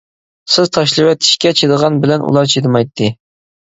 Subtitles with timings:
[0.53, 3.17] سىز تاشلىۋېتىشكە چىدىغان بىلەن ئۇلار چىدىمايتتى.